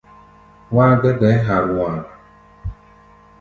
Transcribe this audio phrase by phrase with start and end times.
[0.75, 2.03] Wá̧á̧ gbɛ̧́ gbɛ̧ɛ̧́ ha̧a̧rua̧a̧.